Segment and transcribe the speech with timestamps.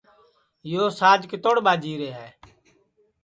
[0.73, 2.29] یو ساج کِتوڑ ٻاجیرے ہے